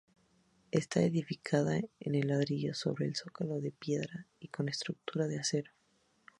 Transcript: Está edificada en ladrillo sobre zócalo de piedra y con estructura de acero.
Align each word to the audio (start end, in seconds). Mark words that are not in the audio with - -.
Está 0.71 1.03
edificada 1.03 1.79
en 1.99 2.27
ladrillo 2.27 2.73
sobre 2.73 3.13
zócalo 3.13 3.61
de 3.61 3.69
piedra 3.71 4.25
y 4.39 4.47
con 4.47 4.67
estructura 4.67 5.27
de 5.27 5.37
acero. 5.37 5.71